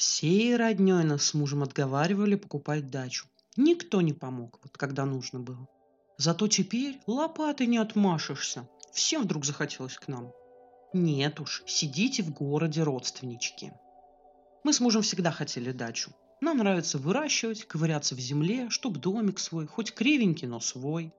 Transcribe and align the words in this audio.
Всей 0.00 0.56
роднёй 0.56 1.04
нас 1.04 1.24
с 1.24 1.34
мужем 1.34 1.62
отговаривали 1.62 2.34
покупать 2.34 2.88
дачу. 2.88 3.26
Никто 3.58 4.00
не 4.00 4.14
помог, 4.14 4.58
вот 4.62 4.78
когда 4.78 5.04
нужно 5.04 5.40
было. 5.40 5.68
Зато 6.16 6.48
теперь 6.48 6.98
лопатой 7.06 7.66
не 7.66 7.76
отмашешься. 7.76 8.66
Всем 8.94 9.24
вдруг 9.24 9.44
захотелось 9.44 9.98
к 9.98 10.08
нам. 10.08 10.32
Нет 10.94 11.38
уж, 11.38 11.62
сидите 11.66 12.22
в 12.22 12.32
городе, 12.32 12.82
родственнички. 12.82 13.72
Мы 14.64 14.72
с 14.72 14.80
мужем 14.80 15.02
всегда 15.02 15.30
хотели 15.30 15.70
дачу. 15.70 16.12
Нам 16.40 16.56
нравится 16.56 16.96
выращивать, 16.96 17.66
ковыряться 17.66 18.14
в 18.14 18.20
земле, 18.20 18.70
чтоб 18.70 18.96
домик 18.96 19.38
свой, 19.38 19.66
хоть 19.66 19.92
кривенький, 19.92 20.48
но 20.48 20.60
свой. 20.60 21.12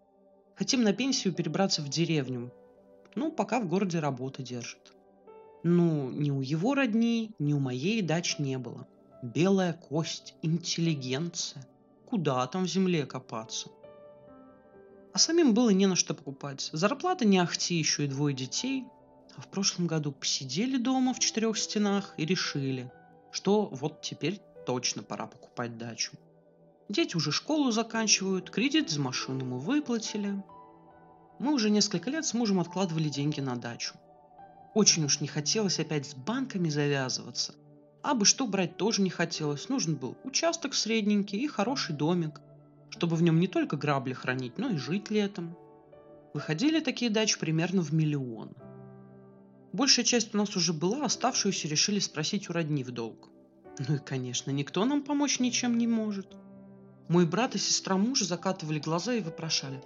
Хотим 0.56 0.82
на 0.82 0.92
пенсию 0.92 1.36
перебраться 1.36 1.84
в 1.84 1.90
деревню. 1.90 2.52
Ну, 3.14 3.32
пока 3.32 3.60
в 3.60 3.68
городе 3.68 4.00
работа 4.00 4.42
держит. 4.42 4.92
Ну, 5.64 6.10
ни 6.10 6.32
у 6.32 6.42
его 6.42 6.74
родни, 6.74 7.32
ни 7.38 7.54
у 7.54 7.60
моей 7.60 8.02
дач 8.02 8.40
не 8.40 8.58
было. 8.58 8.88
Белая 9.22 9.74
кость, 9.74 10.36
интеллигенция. 10.42 11.68
Куда 12.08 12.46
там 12.48 12.64
в 12.64 12.68
земле 12.68 13.06
копаться? 13.06 13.70
А 15.14 15.20
самим 15.20 15.54
было 15.54 15.70
не 15.70 15.86
на 15.86 15.96
что 15.96 16.14
покупать. 16.14 16.70
Зарплата 16.74 17.26
не 17.26 17.38
ахти, 17.38 17.76
еще 17.76 18.06
и 18.06 18.08
двое 18.08 18.36
детей. 18.36 18.86
А 19.38 19.42
в 19.42 19.48
прошлом 19.48 19.88
году 19.88 20.12
посидели 20.12 20.78
дома 20.78 21.14
в 21.14 21.20
четырех 21.20 21.58
стенах 21.58 22.14
и 22.18 22.26
решили, 22.26 22.92
что 23.32 23.68
вот 23.68 24.02
теперь 24.02 24.42
точно 24.66 25.04
пора 25.04 25.28
покупать 25.28 25.78
дачу. 25.78 26.14
Дети 26.90 27.16
уже 27.16 27.32
школу 27.32 27.72
заканчивают, 27.72 28.50
кредит 28.50 28.90
за 28.90 29.00
машину 29.00 29.46
мы 29.46 29.60
выплатили. 29.60 30.44
Мы 31.40 31.54
уже 31.54 31.70
несколько 31.70 32.10
лет 32.10 32.26
с 32.26 32.34
мужем 32.34 32.60
откладывали 32.60 33.08
деньги 33.08 33.40
на 33.40 33.56
дачу. 33.56 33.96
Очень 34.74 35.04
уж 35.06 35.20
не 35.20 35.28
хотелось 35.28 35.80
опять 35.80 36.08
с 36.08 36.14
банками 36.14 36.70
завязываться. 36.70 37.56
А 38.04 38.16
бы 38.16 38.26
что 38.26 38.48
брать 38.48 38.78
тоже 38.78 39.02
не 39.02 39.10
хотелось. 39.10 39.70
Нужен 39.70 39.96
был 39.96 40.18
участок 40.24 40.74
средненький 40.74 41.40
и 41.40 41.48
хороший 41.48 41.94
домик, 41.94 42.40
чтобы 42.90 43.16
в 43.16 43.22
нем 43.22 43.40
не 43.40 43.48
только 43.48 43.76
грабли 43.76 44.14
хранить, 44.14 44.58
но 44.58 44.70
и 44.70 44.78
жить 44.78 45.12
летом. 45.12 45.56
Выходили 46.34 46.80
такие 46.80 47.12
дачи 47.12 47.38
примерно 47.38 47.82
в 47.82 47.94
миллион. 47.94 48.56
Большая 49.74 50.06
часть 50.06 50.34
у 50.34 50.38
нас 50.38 50.56
уже 50.56 50.74
была, 50.74 51.06
оставшуюся 51.06 51.68
решили 51.68 52.00
спросить 52.00 52.50
у 52.50 52.54
родни 52.54 52.84
в 52.84 52.92
долг. 52.92 53.30
Ну 53.80 53.96
и, 53.96 54.00
конечно, 54.00 54.52
никто 54.52 54.84
нам 54.86 55.02
помочь 55.02 55.40
ничем 55.40 55.78
не 55.78 55.88
может. 55.88 56.36
Мой 57.08 57.26
брат 57.26 57.56
и 57.56 57.58
сестра 57.58 57.98
мужа 57.98 58.26
закатывали 58.26 58.80
глаза 58.80 59.14
и 59.14 59.22
вопрошали. 59.22 59.82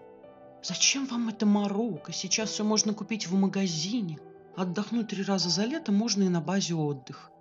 «Зачем 0.64 1.06
вам 1.06 1.30
это 1.30 1.46
Марокко? 1.46 2.12
Сейчас 2.12 2.50
все 2.50 2.64
можно 2.64 2.94
купить 2.94 3.28
в 3.28 3.34
магазине. 3.36 4.20
Отдохнуть 4.56 5.10
три 5.10 5.24
раза 5.24 5.50
за 5.50 5.66
лето 5.66 5.92
можно 5.92 6.24
и 6.24 6.30
на 6.30 6.42
базе 6.42 6.76
отдых». 6.76 7.32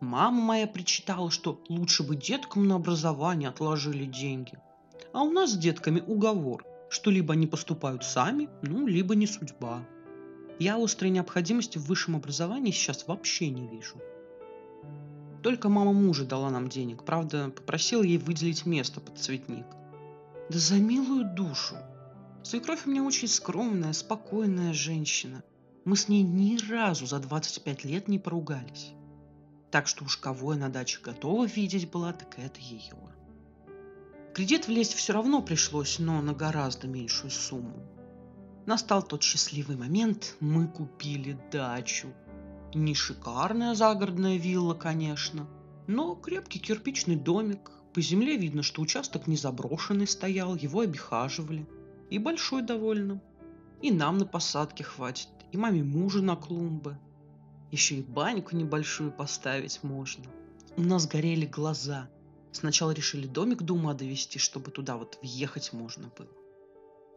Мама 0.00 0.40
моя 0.40 0.66
причитала, 0.66 1.30
что 1.30 1.62
лучше 1.68 2.02
бы 2.02 2.16
деткам 2.16 2.66
на 2.66 2.74
образование 2.74 3.48
отложили 3.48 4.04
деньги. 4.04 4.58
А 5.12 5.22
у 5.22 5.30
нас 5.30 5.52
с 5.52 5.56
детками 5.56 6.00
уговор, 6.00 6.64
что 6.90 7.12
либо 7.12 7.34
они 7.34 7.46
поступают 7.46 8.02
сами, 8.02 8.48
ну, 8.62 8.86
либо 8.88 9.14
не 9.14 9.28
судьба. 9.28 9.86
Я 10.58 10.82
острой 10.82 11.10
необходимости 11.10 11.78
в 11.78 11.86
высшем 11.86 12.16
образовании 12.16 12.72
сейчас 12.72 13.06
вообще 13.06 13.48
не 13.48 13.68
вижу. 13.68 13.96
Только 15.42 15.68
мама 15.68 15.92
мужа 15.92 16.24
дала 16.24 16.50
нам 16.50 16.68
денег, 16.68 17.04
правда, 17.04 17.50
попросила 17.50 18.02
ей 18.02 18.18
выделить 18.18 18.66
место 18.66 19.00
под 19.00 19.18
цветник. 19.18 19.66
Да 20.50 20.58
за 20.58 20.74
милую 20.74 21.32
душу. 21.34 21.76
Свекровь 22.42 22.86
у 22.86 22.90
меня 22.90 23.04
очень 23.04 23.28
скромная, 23.28 23.92
спокойная 23.92 24.72
женщина. 24.72 25.44
Мы 25.84 25.96
с 25.96 26.08
ней 26.08 26.22
ни 26.22 26.56
разу 26.70 27.06
за 27.06 27.18
25 27.18 27.84
лет 27.84 28.08
не 28.08 28.18
поругались. 28.18 28.92
Так 29.70 29.88
что 29.88 30.04
уж 30.04 30.16
кого 30.16 30.52
я 30.52 30.58
на 30.58 30.68
даче 30.68 31.00
готова 31.02 31.46
видеть 31.46 31.90
была, 31.90 32.12
так 32.12 32.38
это 32.38 32.60
ее. 32.60 32.94
Кредит 34.34 34.66
влезть 34.66 34.94
все 34.94 35.12
равно 35.12 35.42
пришлось, 35.42 35.98
но 35.98 36.22
на 36.22 36.34
гораздо 36.34 36.86
меньшую 36.86 37.30
сумму. 37.30 37.82
Настал 38.64 39.02
тот 39.02 39.22
счастливый 39.22 39.76
момент, 39.76 40.36
мы 40.40 40.68
купили 40.68 41.36
дачу. 41.50 42.08
Не 42.74 42.94
шикарная 42.94 43.74
загородная 43.74 44.36
вилла, 44.36 44.74
конечно, 44.74 45.48
но 45.86 46.14
крепкий 46.14 46.60
кирпичный 46.60 47.16
домик. 47.16 47.70
По 47.92 48.00
земле 48.00 48.36
видно, 48.36 48.62
что 48.62 48.80
участок 48.80 49.26
не 49.26 49.36
заброшенный 49.36 50.06
стоял, 50.06 50.54
его 50.54 50.80
обихаживали. 50.80 51.66
И 52.08 52.18
большой 52.18 52.62
довольно. 52.62 53.20
И 53.82 53.90
нам 53.90 54.16
на 54.18 54.26
посадке 54.26 54.84
хватит, 54.84 55.28
и 55.52 55.56
маме 55.56 55.84
мужа 55.84 56.20
на 56.20 56.34
клумбы. 56.34 56.98
Еще 57.70 57.96
и 57.96 58.02
баньку 58.02 58.56
небольшую 58.56 59.12
поставить 59.12 59.82
можно. 59.82 60.24
У 60.76 60.82
нас 60.82 61.06
горели 61.06 61.46
глаза. 61.46 62.08
Сначала 62.50 62.90
решили 62.90 63.26
домик 63.26 63.62
до 63.62 63.74
ума 63.74 63.94
довести, 63.94 64.38
чтобы 64.38 64.70
туда 64.70 64.96
вот 64.96 65.18
въехать 65.22 65.72
можно 65.72 66.10
было. 66.18 66.28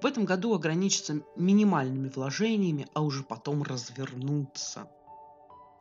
В 0.02 0.06
этом 0.06 0.26
году 0.26 0.54
ограничиться 0.54 1.22
минимальными 1.36 2.10
вложениями, 2.10 2.88
а 2.94 3.02
уже 3.02 3.24
потом 3.24 3.64
развернуться– 3.64 4.88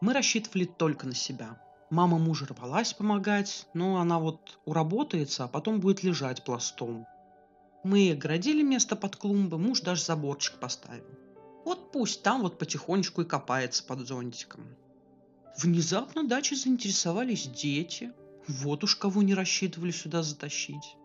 мы 0.05 0.13
рассчитывали 0.13 0.67
только 0.67 1.07
на 1.07 1.15
себя. 1.15 1.59
Мама 1.89 2.19
мужа 2.19 2.45
рвалась 2.45 2.93
помогать, 2.93 3.67
но 3.73 3.97
она 3.97 4.19
вот 4.19 4.59
уработается, 4.67 5.45
а 5.45 5.49
потом 5.49 5.81
будет 5.81 6.03
лежать 6.03 6.45
пластом. 6.45 7.07
Мы 7.85 8.13
оградили 8.13 8.63
место 8.63 8.97
под 8.97 9.17
клумбы, 9.17 9.57
муж 9.57 9.81
даже 9.81 10.05
заборчик 10.05 10.61
поставил. 10.61 11.07
Вот 11.65 11.93
пусть 11.93 12.23
там 12.23 12.43
вот 12.43 12.59
потихонечку 12.59 13.23
и 13.23 13.25
копается 13.25 13.85
под 13.85 14.07
зонтиком. 14.07 14.67
Внезапно 15.57 16.25
дачей 16.25 16.57
заинтересовались 16.57 17.47
дети. 17.47 18.13
Вот 18.49 18.85
уж 18.85 18.97
кого 18.97 19.23
не 19.23 19.35
рассчитывали 19.35 19.91
сюда 19.91 20.23
затащить. 20.23 20.97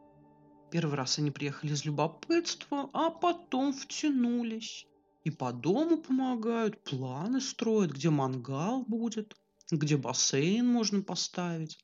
Первый 0.72 0.96
раз 0.96 1.18
они 1.18 1.31
приехали 1.31 1.74
из 1.74 1.86
любопытства, 1.86 2.90
а 2.94 3.09
потом 3.09 3.74
втянулись. 3.74 4.86
И 5.24 5.31
по 5.31 5.52
дому 5.52 5.98
помогают, 5.98 6.84
планы 6.84 7.42
строят, 7.42 7.92
где 7.92 8.09
мангал 8.09 8.84
будет, 8.84 9.36
где 9.72 9.98
бассейн 9.98 10.66
можно 10.66 11.02
поставить. 11.02 11.78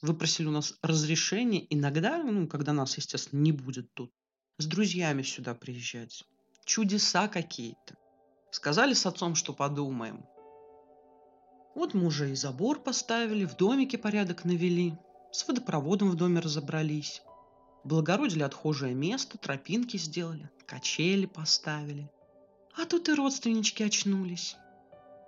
Выпросили 0.00 0.46
у 0.46 0.52
нас 0.52 0.78
разрешение 0.82 1.66
иногда, 1.74 2.22
ну, 2.22 2.46
когда 2.46 2.72
нас, 2.72 2.96
естественно, 2.96 3.40
не 3.40 3.52
будет 3.52 3.92
тут, 3.94 4.12
с 4.58 4.66
друзьями 4.66 5.22
сюда 5.22 5.54
приезжать. 5.54 6.24
Чудеса 6.64 7.28
какие-то. 7.28 7.96
Сказали 8.50 8.94
с 8.94 9.06
отцом, 9.06 9.34
что 9.34 9.52
подумаем. 9.52 10.24
Вот 11.74 11.94
мы 11.94 12.06
уже 12.06 12.30
и 12.30 12.34
забор 12.34 12.80
поставили, 12.80 13.44
в 13.44 13.56
домике 13.56 13.98
порядок 13.98 14.44
навели, 14.44 14.94
с 15.30 15.46
водопроводом 15.46 16.10
в 16.10 16.16
доме 16.16 16.40
разобрались. 16.40 17.22
Благородили 17.84 18.42
отхожее 18.42 18.94
место, 18.94 19.38
тропинки 19.38 19.96
сделали, 19.96 20.50
качели 20.66 21.26
поставили– 21.26 22.10
а 22.78 22.84
тут 22.86 23.08
и 23.08 23.14
родственнички 23.14 23.82
очнулись. 23.82 24.56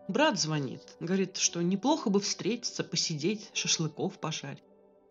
Брат 0.07 0.39
звонит, 0.39 0.83
говорит, 1.01 1.37
что 1.37 1.61
неплохо 1.63 2.09
бы 2.09 2.21
встретиться, 2.21 2.85
посидеть, 2.85 3.51
шашлыков 3.55 4.21
пожарить. 4.21 4.63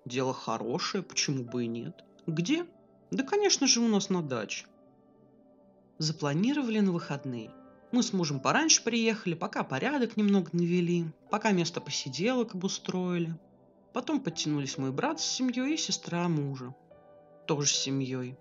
Дело 0.05 0.33
хорошее, 0.33 1.03
почему 1.03 1.43
бы 1.43 1.65
и 1.65 1.67
нет. 1.67 2.01
Где? 2.27 2.65
Да, 3.11 3.25
конечно 3.25 3.67
же, 3.67 3.81
у 3.81 3.89
нас 3.89 4.09
на 4.09 4.21
даче. 4.21 4.67
Запланировали 5.97 6.79
на 6.79 6.93
выходные. 6.93 7.51
Мы 7.91 8.03
с 8.03 8.13
мужем 8.13 8.39
пораньше 8.39 8.83
приехали, 8.83 9.33
пока 9.33 9.63
порядок 9.63 10.15
немного 10.15 10.49
навели, 10.53 11.05
пока 11.31 11.51
место 11.51 11.81
посиделок 11.81 12.53
обустроили. 12.53 13.35
Потом 13.93 14.19
подтянулись 14.19 14.77
мой 14.77 14.91
брат 14.91 15.19
с 15.19 15.25
семьей 15.25 15.73
и 15.73 15.77
сестра 15.77 16.27
мужа. 16.29 16.75
Тоже 17.47 17.73
с 17.73 17.79
семьей. 17.79 18.37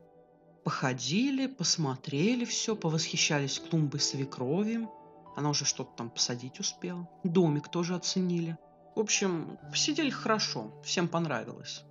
Походили, 0.64 1.47
посмотрели 1.47 2.44
все, 2.44 2.76
повосхищались 2.76 3.59
клумбой 3.59 4.00
свекрови. 4.00 4.86
Она 5.34 5.48
уже 5.48 5.65
что-то 5.65 5.92
там 5.97 6.10
посадить 6.10 6.60
успела. 6.60 7.09
Домик 7.24 7.71
тоже 7.71 7.95
оценили. 7.95 8.59
В 8.95 9.00
общем, 9.00 9.59
посидели 9.71 10.10
хорошо, 10.10 10.74
всем 10.84 11.09
понравилось. 11.09 11.84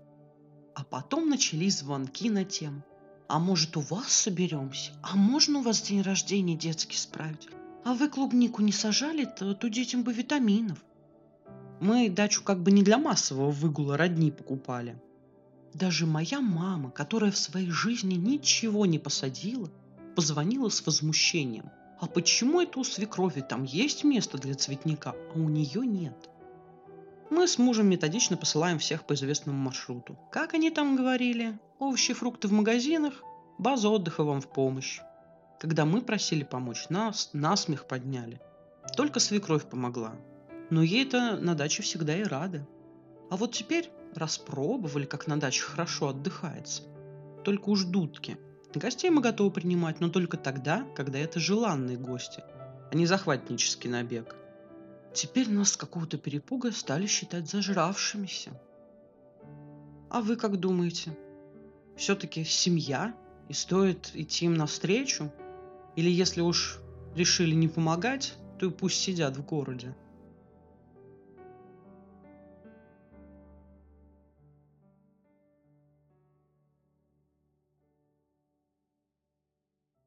А 0.75 0.83
потом 0.83 1.29
начались 1.29 1.79
звонки 1.79 2.29
на 2.29 2.45
тему. 2.45 2.83
А 3.27 3.39
может 3.39 3.75
у 3.75 3.81
вас 3.81 4.11
соберемся? 4.11 4.91
А 5.01 5.15
можно 5.15 5.59
у 5.59 5.61
вас 5.61 5.81
день 5.81 6.01
рождения 6.01 6.55
детский 6.55 6.97
справить? 6.97 7.49
А 7.83 7.93
вы 7.93 8.09
клубнику 8.09 8.61
не 8.61 8.71
сажали, 8.71 9.25
то, 9.25 9.53
то 9.53 9.69
детям 9.69 10.03
бы 10.03 10.13
витаминов. 10.13 10.83
Мы 11.79 12.09
дачу 12.09 12.41
как 12.43 12.63
бы 12.63 12.71
не 12.71 12.83
для 12.83 12.97
массового 12.97 13.51
выгула 13.51 13.97
родни 13.97 14.31
покупали, 14.31 14.97
даже 15.73 16.05
моя 16.05 16.41
мама, 16.41 16.89
которая 16.89 17.31
в 17.31 17.37
своей 17.37 17.69
жизни 17.69 18.15
ничего 18.15 18.85
не 18.85 18.97
посадила, 18.97 19.69
позвонила 20.15 20.69
с 20.69 20.85
возмущением. 20.85 21.69
А 21.99 22.07
почему 22.07 22.61
это 22.61 22.79
у 22.79 22.83
свекрови 22.83 23.41
там 23.41 23.63
есть 23.63 24.03
место 24.03 24.37
для 24.37 24.55
цветника, 24.55 25.15
а 25.33 25.37
у 25.37 25.49
нее 25.49 25.85
нет? 25.85 26.29
Мы 27.29 27.45
с 27.45 27.57
мужем 27.57 27.89
методично 27.89 28.37
посылаем 28.37 28.79
всех 28.79 29.03
по 29.03 29.13
известному 29.13 29.57
маршруту. 29.57 30.17
Как 30.31 30.53
они 30.53 30.71
там 30.71 30.95
говорили? 30.95 31.59
Овощи, 31.77 32.13
фрукты 32.13 32.47
в 32.47 32.53
магазинах, 32.53 33.21
база 33.57 33.89
отдыха 33.89 34.23
вам 34.23 34.39
в 34.39 34.47
помощь. 34.47 35.01
Когда 35.59 35.85
мы 35.85 36.01
просили 36.01 36.43
помочь, 36.43 36.87
нас 36.89 37.31
насмех 37.33 37.85
подняли. 37.85 38.39
Только 38.95 39.19
свекровь 39.19 39.65
помогла. 39.65 40.15
Но 40.69 40.81
ей-то 40.81 41.37
на 41.37 41.53
даче 41.53 41.83
всегда 41.83 42.15
и 42.15 42.23
рады. 42.23 42.65
А 43.29 43.35
вот 43.35 43.51
теперь 43.51 43.91
распробовали, 44.15 45.05
как 45.05 45.27
на 45.27 45.37
даче 45.37 45.63
хорошо 45.63 46.09
отдыхается. 46.09 46.83
Только 47.43 47.69
уж 47.69 47.83
дудки. 47.83 48.37
Гостей 48.73 49.09
мы 49.09 49.21
готовы 49.21 49.51
принимать, 49.51 49.99
но 49.99 50.09
только 50.09 50.37
тогда, 50.37 50.85
когда 50.95 51.19
это 51.19 51.39
желанные 51.39 51.97
гости, 51.97 52.43
а 52.89 52.95
не 52.95 53.05
захватнический 53.05 53.89
набег. 53.89 54.35
Теперь 55.13 55.49
нас 55.49 55.71
с 55.71 55.77
какого-то 55.77 56.17
перепуга 56.17 56.71
стали 56.71 57.07
считать 57.07 57.49
зажравшимися. 57.49 58.51
А 60.09 60.21
вы 60.21 60.35
как 60.35 60.59
думаете? 60.59 61.17
Все-таки 61.95 62.43
семья 62.43 63.15
и 63.49 63.53
стоит 63.53 64.11
идти 64.13 64.45
им 64.45 64.53
навстречу? 64.53 65.31
Или 65.95 66.09
если 66.09 66.41
уж 66.41 66.79
решили 67.15 67.55
не 67.55 67.67
помогать, 67.67 68.35
то 68.59 68.67
и 68.67 68.69
пусть 68.69 68.99
сидят 68.99 69.37
в 69.37 69.45
городе? 69.45 69.95